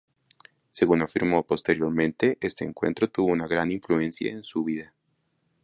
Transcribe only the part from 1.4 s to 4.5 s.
posteriormente, este encuentro tuvo gran influencia en